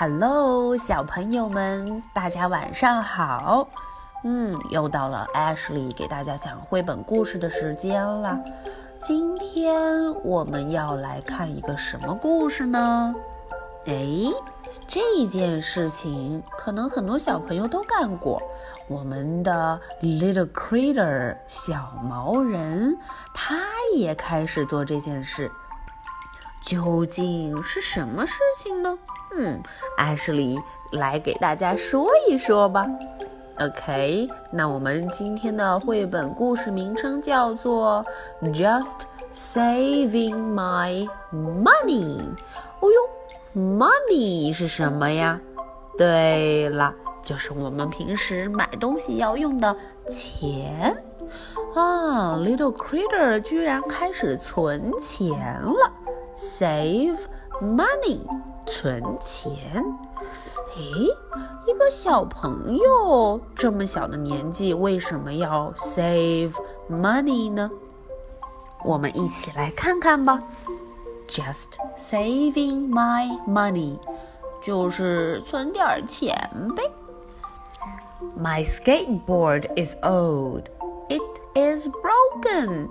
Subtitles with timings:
[0.00, 3.68] Hello，小朋友们，大家晚上好。
[4.24, 8.40] 嗯，又到了 Ashley 给大家讲绘本故事的时间了。
[8.98, 13.14] 今天我们要来看一个什么故事呢？
[13.84, 14.32] 哎，
[14.88, 18.40] 这件事情可能很多小朋友都干过。
[18.88, 22.96] 我们的 Little Critter 小毛人，
[23.34, 23.58] 他
[23.94, 25.52] 也开始做这件事。
[26.62, 28.98] 究竟是什么事情呢？
[29.36, 29.60] 嗯，
[29.96, 30.58] 艾什莉
[30.92, 32.86] 来给大家说一说吧。
[33.58, 38.04] OK，那我们今天的绘本故事名称叫做
[38.54, 42.18] 《Just Saving My Money》。
[42.80, 45.38] 哦呦，Money 是什么呀？
[45.98, 49.76] 对了，就是我们平时买东西要用的
[50.08, 50.96] 钱
[51.74, 52.36] 啊。
[52.38, 55.92] Little Critter 居然开始存钱了。
[56.35, 57.17] Save
[57.61, 58.27] money，
[58.65, 59.83] 存钱。
[60.75, 60.81] 诶，
[61.65, 66.53] 一个小朋友这么小的年纪，为什么要 save
[66.89, 67.71] money 呢？
[68.83, 70.43] 我们一起来看看吧。
[71.27, 73.97] Just saving my money，
[74.61, 76.37] 就是存点钱
[76.75, 76.83] 呗。
[78.37, 80.65] My skateboard is old.
[81.09, 81.21] It
[81.55, 82.89] is broken.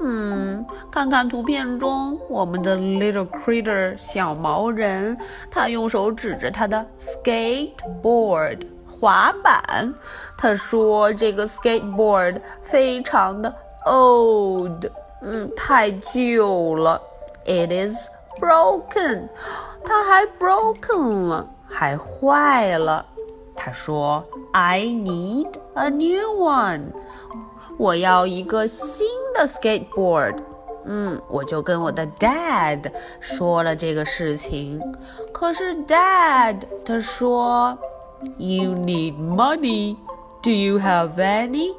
[0.00, 5.16] 嗯，看看图片中我们的 little critter 小毛人，
[5.50, 9.94] 他用手指着他的 skateboard 滑板，
[10.36, 13.54] 他说：“这个 skateboard 非常的
[13.86, 14.86] old，
[15.22, 17.00] 嗯，太旧了。
[17.44, 18.08] It is
[18.40, 19.28] broken，
[19.84, 23.04] 它还 broken 了，还坏了。”
[23.54, 26.86] 他说：“I need a new one。”
[27.78, 30.35] 我要一个新 的 skateboard。
[30.85, 34.81] 嗯，我就跟我的 dad 说了这个事情。
[35.33, 37.77] 可是 dad 他说，
[38.37, 39.97] You need money.
[40.41, 41.75] Do you have any?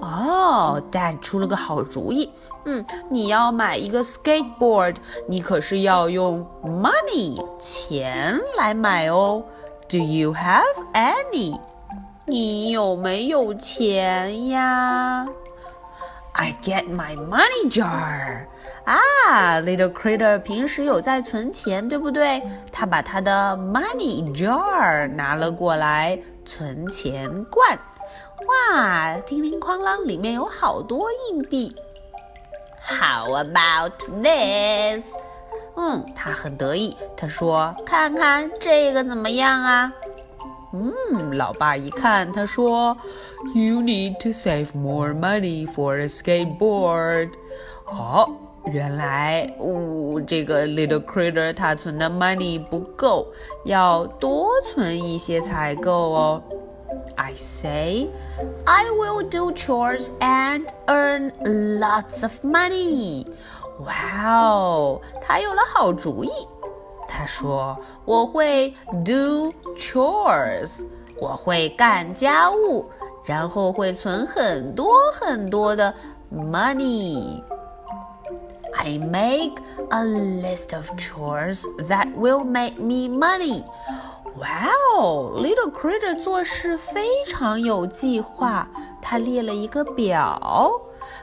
[0.00, 2.30] 哦，dad 出了个好主意。
[2.66, 9.42] 嗯，你要买一个 skateboard，你可是要用 money 钱来买哦。
[9.88, 11.58] Do you have any?
[12.26, 15.26] 你有没有钱呀
[16.39, 18.45] ？I get my money jar
[18.85, 22.41] 啊，Little Critter 平时有在存钱，对不对？
[22.71, 27.77] 他把他的 money jar 拿了过来，存钱罐。
[28.47, 31.75] 哇，叮铃哐啷，里面有好多硬币。
[32.81, 35.17] How about this？
[35.75, 36.95] 嗯，他很得意。
[37.17, 39.91] 他说：“看看这个怎么样啊？”
[40.72, 42.96] 嗯，老爸一看，他说：“
[43.54, 47.30] You need to save more money for a skateboard。”
[47.86, 48.28] 哦，
[48.72, 53.26] 原来，哦，这个 little critter 他存的 money 不够，
[53.64, 56.42] 要多存一些才够哦。
[57.16, 58.08] I say,
[58.64, 61.32] I will do chores and earn
[61.78, 63.26] lots of money.
[63.80, 66.30] 哇哦，他有了好主意。
[67.08, 70.84] 他说：“我会 do chores，
[71.18, 72.86] 我会干家务，
[73.24, 75.94] 然后会存很多很多的
[76.32, 83.62] money。I make a list of chores that will make me money。
[84.38, 84.66] 哇
[84.96, 88.68] 哦，Little Critter 做事非常有计划，
[89.00, 90.72] 他列了一个表，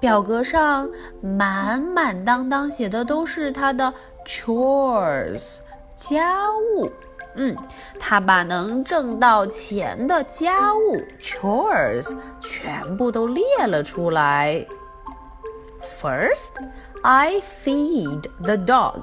[0.00, 0.88] 表格上
[1.20, 3.92] 满满当当写的都是他的
[4.26, 5.58] chores。”
[5.98, 6.88] 家务，
[7.34, 7.56] 嗯，
[7.98, 14.64] 他把能挣到钱的家务 chores 全部都列了出来。
[15.82, 16.52] First,
[17.02, 19.02] I feed the dog。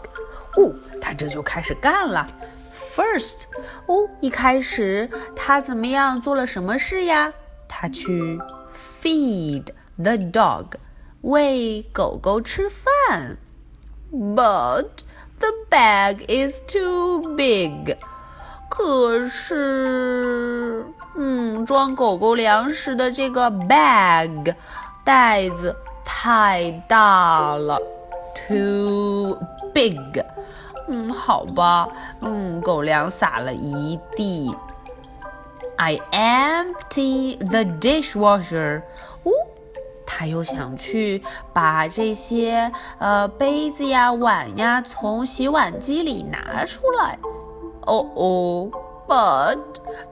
[0.55, 2.25] 哦，他这就开始干了。
[2.73, 3.43] First，
[3.87, 7.33] 哦，一开始他怎么样做了什么事呀？
[7.67, 8.39] 他去
[9.01, 9.65] feed
[9.97, 10.65] the dog，
[11.21, 13.37] 喂狗狗吃饭。
[14.11, 15.03] But
[15.37, 17.97] The bag is too big。
[18.69, 20.85] 可是，
[21.15, 24.55] 嗯，装狗狗粮食的这个 bag
[25.03, 25.75] 袋子
[26.05, 27.77] 太大了
[28.33, 29.37] ，too
[29.73, 30.23] big。
[30.87, 31.87] 嗯，好吧，
[32.21, 34.55] 嗯，狗粮撒了一地。
[35.77, 38.83] I empty the dishwasher。
[40.17, 41.21] 他又想去
[41.51, 47.19] 把这些呃杯子呀、碗呀从洗碗机里拿出来。
[47.81, 48.71] 哦哦
[49.07, 49.57] ，But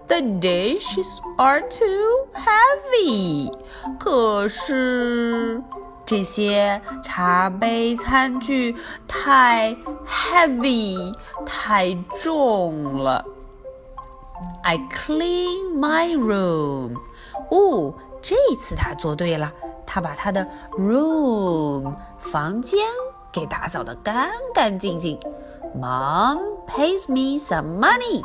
[0.07, 3.49] the dishes are too heavy。
[3.97, 5.63] 可是
[6.05, 8.75] 这些茶杯、餐具
[9.07, 9.73] 太
[10.05, 11.13] heavy，
[11.45, 13.23] 太重了。
[14.63, 16.97] I clean my room。
[17.49, 19.51] 哦，这次他做对了，
[19.86, 20.46] 他把他的
[20.78, 22.80] room 房间
[23.32, 25.18] 给打扫得干干净净。
[25.76, 28.22] Mom pays me some money。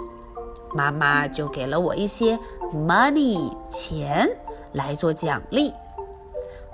[0.73, 2.39] 妈妈就给了我一些
[2.73, 4.37] money 钱
[4.71, 5.73] 来做奖励。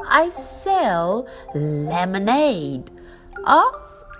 [0.07, 2.83] I sell lemonade。
[3.45, 3.62] 啊，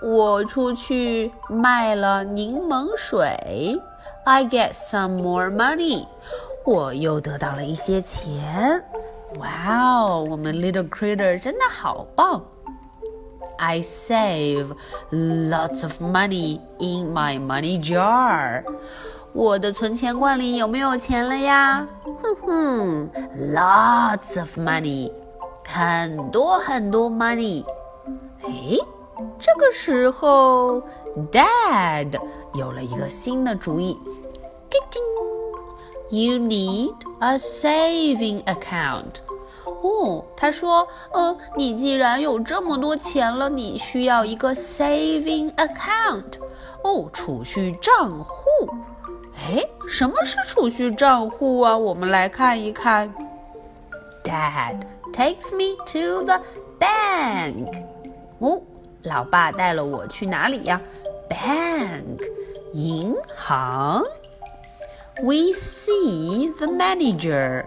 [0.02, 3.80] 我出去卖了柠檬水。
[4.24, 6.06] I get some more money，
[6.64, 8.84] 我又得到了一些钱。
[9.38, 12.44] 哇哦，我们 Little Critter 真的好棒！
[13.58, 14.74] I save
[15.10, 18.64] lots of money in my money jar。
[19.32, 21.86] 我的存钱罐里有没有钱了呀？
[22.22, 23.10] 哼哼，
[23.54, 25.12] lots of money，
[25.64, 27.64] 很多很多 money。
[28.42, 28.78] 哎，
[29.38, 30.82] 这个时候。
[31.32, 32.16] Dad
[32.54, 33.98] 有了一个新的主意。
[36.08, 39.16] You need a saving account。
[39.85, 46.39] 哦，他说，嗯，你既然有这么多钱了，你需要一个 saving account。
[46.83, 48.45] 哦，储蓄账户。
[49.37, 51.77] 哎，什么是储蓄账户啊？
[51.77, 53.13] 我们来看一看。
[54.23, 54.81] Dad
[55.13, 56.41] takes me to the
[56.79, 57.85] bank。
[58.39, 58.59] 哦，
[59.03, 60.81] 老爸带了我去哪里呀
[61.29, 62.23] ？bank
[62.73, 64.03] 银行。
[65.21, 67.65] We see the manager，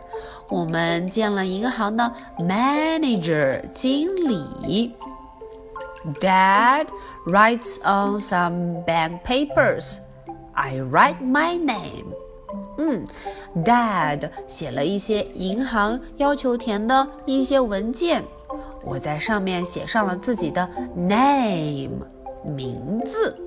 [0.50, 4.96] 我们见了银行的 manager 经理。
[6.20, 6.88] Dad
[7.26, 10.00] writes on some bank papers.
[10.54, 12.14] I write my name.
[12.78, 13.06] 嗯，
[13.64, 18.24] Dad 写了一些银行要求填的一些文件，
[18.84, 22.06] 我在上面写上了自己的 name
[22.44, 23.38] 名字。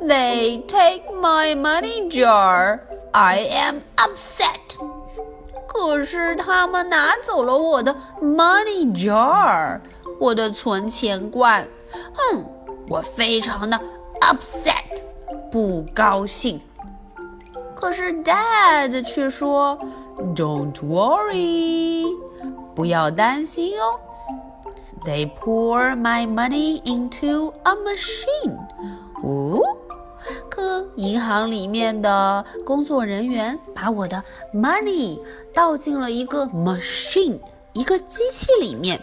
[0.00, 2.80] They take my money jar.
[3.12, 4.78] I am upset.
[5.77, 9.79] 可是他们拿走了我的 money jar，
[10.19, 11.67] 我的存钱罐。
[12.15, 12.43] 哼，
[12.89, 13.79] 我非常的
[14.21, 15.03] upset，
[15.51, 16.59] 不高兴。
[17.75, 19.77] 可是 Dad 却说
[20.35, 22.05] ，Don't worry，
[22.73, 23.99] 不要担心哦。
[25.05, 28.57] They pour my money into a machine.
[29.21, 29.61] 哦。
[30.97, 35.19] 银行里面的工作人员把我的 money
[35.53, 37.39] 倒进了一个 machine，
[37.73, 38.99] 一个机器里面。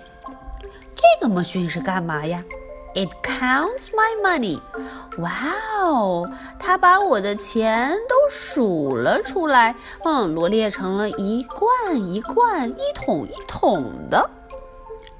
[0.97, 2.43] 这个 machine 是干嘛呀
[2.95, 4.61] ？It counts my money。
[5.19, 5.31] 哇
[5.81, 14.29] 哦，它把我的钱都数了出来，嗯，罗列成了一罐一罐、一桶一桶的。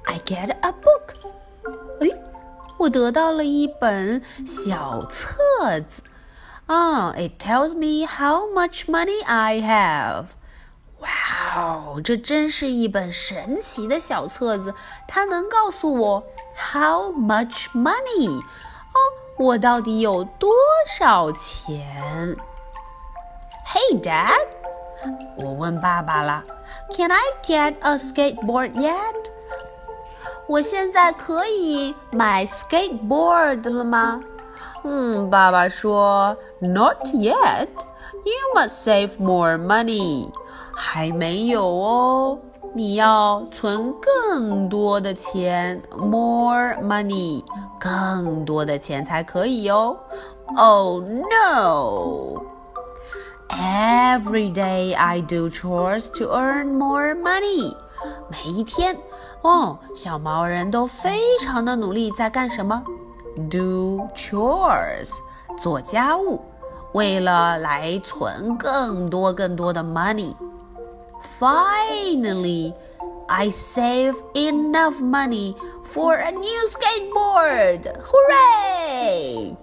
[0.03, 1.15] I get a book。
[2.01, 2.21] 哎。
[2.77, 6.01] 我得到了一本小册子
[6.66, 7.14] 啊！
[7.16, 10.26] It tells me how much money I have。
[11.00, 11.08] 哇
[11.56, 14.74] 哦，这真是一本神奇的小册子，
[15.08, 16.24] 它能告诉我
[16.72, 18.38] how much money。
[18.38, 18.98] 哦，
[19.38, 20.52] 我到底有多
[20.86, 22.36] 少钱？
[23.66, 24.46] Hey Dad，
[25.36, 26.44] 我问爸爸了，
[26.94, 29.30] Can I get a skateboard yet？
[30.46, 34.20] 我现在可以买 skateboard 了吗？
[34.83, 37.67] 嗯，爸爸说，Not yet.
[38.23, 40.29] You must save more money.
[40.73, 42.39] 还没有哦，
[42.73, 47.43] 你要存更多的钱，more money，
[47.79, 49.97] 更多的钱才可以哦。
[50.57, 52.41] Oh no!
[53.49, 57.75] Every day I do chores to earn more money.
[58.29, 58.97] 每一天。
[59.41, 62.83] 哦，小毛人都非常的努力，在干什么
[63.50, 65.18] ？Do chores，
[65.58, 66.40] 做家务，
[66.92, 72.74] 为了来存更多更多的 money。Finally,
[73.28, 75.54] I save enough money
[75.84, 77.92] for a new skateboard.
[78.02, 79.54] Hooray!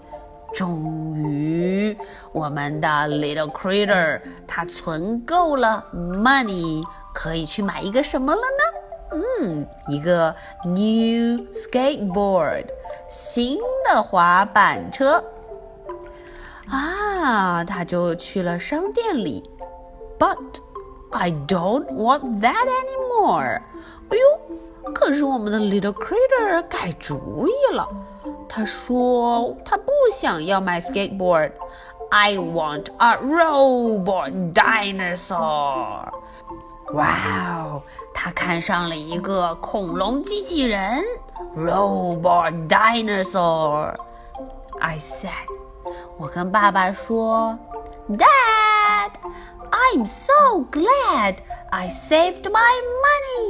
[0.54, 1.98] 终于，
[2.32, 8.71] 我们的 little critter 它存够了 money，可以去买一个什么了呢？
[9.12, 12.66] 嗯，一个 new skateboard，
[13.08, 15.24] 新的滑板车
[16.70, 19.44] 啊，他就去了商店里。
[20.20, 20.38] But
[21.12, 23.62] I don't want that anymore。
[24.10, 27.88] 哎呦，可是我们的 little critter 改主意了，
[28.50, 36.10] 他说他不想要买 skateboard。I want a robot dinosaur。
[36.94, 37.10] 哇
[37.66, 37.82] 哦，
[38.15, 41.03] 他看上了一个恐龙机器人
[41.57, 43.95] ，robot dinosaur。
[44.81, 45.31] I said，
[46.19, 47.59] 我跟爸爸说
[48.11, 51.37] ，Dad，I'm so glad
[51.71, 52.73] I saved my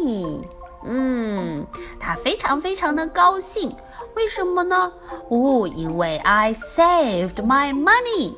[0.01, 0.45] money.
[0.85, 1.67] 嗯，
[2.01, 3.71] 他非常非常的高兴，
[4.17, 4.93] 为什么呢？
[5.29, 8.35] 哦，因为 I saved my money，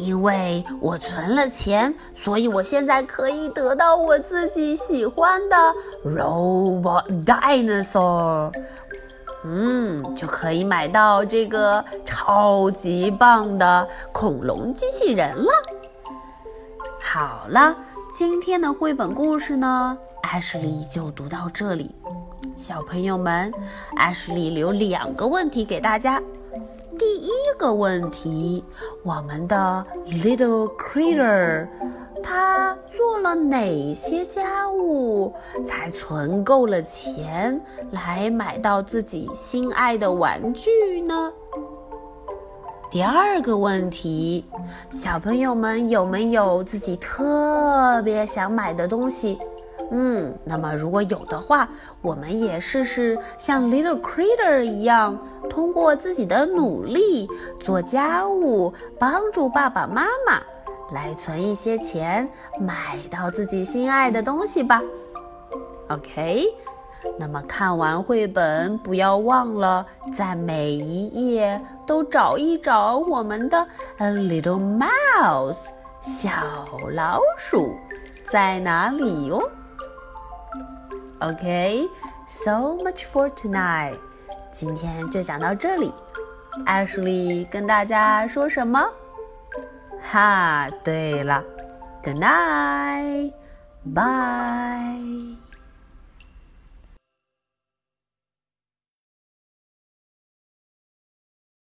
[0.00, 5.56] 因为我存了钱，所以我现在可以得到我自己喜欢的
[6.04, 8.50] robot dinosaur。
[9.44, 15.50] 嗯，就可以买到这个超级棒的恐龙机器人了。
[17.02, 17.76] 好了，
[18.12, 19.98] 今天的绘本故事呢？
[20.22, 21.94] 艾什莉就读到这里，
[22.56, 23.52] 小朋友们，
[23.96, 26.22] 艾什莉留两个问题给大家。
[26.98, 28.64] 第一个问题，
[29.02, 31.68] 我们的 Little Critter，
[32.22, 35.32] 他做了哪些家务
[35.64, 37.60] 才存够了钱
[37.92, 41.32] 来买到自己心爱的玩具呢？
[42.90, 44.44] 第二个问题，
[44.88, 49.38] 小朋友们有没有自己特别想买的东西？
[49.92, 51.68] 嗯，那么如果有的话，
[52.00, 55.18] 我们也试试像 Little Critter 一样，
[55.50, 57.28] 通过自己的努力
[57.58, 60.40] 做家务，帮助爸爸妈妈
[60.92, 64.80] 来存一些钱，买到自己心爱的东西吧。
[65.88, 66.46] OK，
[67.18, 73.66] 那么看完绘本，不要忘了在每一页都找一找我们的
[73.98, 75.68] A Little Mouse
[76.00, 76.30] 小
[76.92, 77.74] 老鼠
[78.22, 79.42] 在哪里哟。
[81.20, 83.98] OK，So much for tonight.
[84.52, 85.92] 今天就讲到这里。
[86.66, 88.80] Ashley 跟大家说什么？
[90.02, 91.44] 哈，对了
[92.02, 93.32] ，Good night,
[93.84, 95.39] bye.